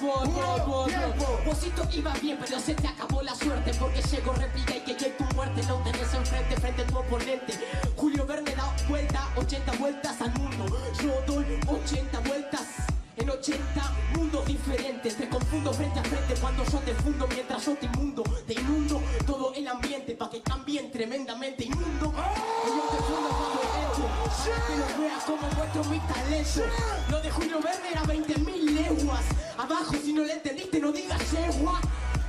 [0.00, 5.10] Vosito iba bien, pero se te acabó la suerte porque llegó réplica y que que
[5.10, 7.52] tu muerte no tenés enfrente frente a tu oponente.
[7.96, 10.66] Julio Verne da vuelta, 80 vueltas al mundo.
[11.02, 12.66] Yo doy 80 vueltas.
[13.16, 13.60] En 80
[14.16, 18.22] mundos diferentes Te confundo frente a frente cuando yo te fundo Mientras yo te inmundo,
[18.46, 22.14] te inundo Todo el ambiente pa' que cambien tremendamente inmundo
[24.66, 26.62] que lo veas como muestro mi talento
[27.10, 29.24] Lo de Julio Verne era 20.000 leguas
[29.60, 31.78] Abajo si no le entendiste no digas yegua.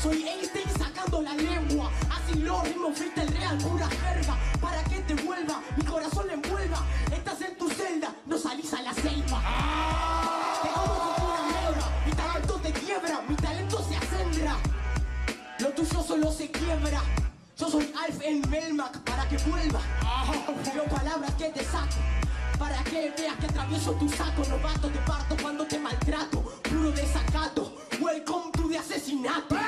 [0.00, 1.90] Soy Einstein sacando la lengua.
[2.08, 4.36] Así lo ritmo el real, pura jerga.
[4.60, 6.84] Para que te vuelva, mi corazón le envuelva.
[7.12, 9.42] Estás en tu celda, no salís a la selva.
[12.06, 14.56] Mi talento te quiebra, mi talento se acendra
[15.58, 17.02] Lo tuyo solo se quiebra.
[17.58, 19.80] Yo soy Alf en Melmac para que vuelva.
[20.62, 21.96] Pero palabras que te saco
[22.56, 24.44] para que veas que atravieso tu saco.
[24.48, 26.35] Novato te parto cuando te maltrato
[29.26, 29.65] nothing.